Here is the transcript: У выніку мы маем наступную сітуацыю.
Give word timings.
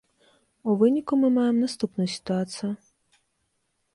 У 0.71 0.73
выніку 0.79 1.13
мы 1.23 1.29
маем 1.35 1.59
наступную 1.65 2.07
сітуацыю. 2.15 2.71